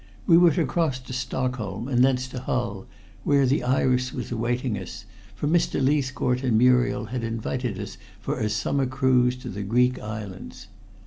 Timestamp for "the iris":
3.45-4.11